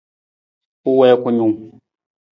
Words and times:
U 0.87 0.91
wii 0.97 1.15
kunung. 1.21 1.55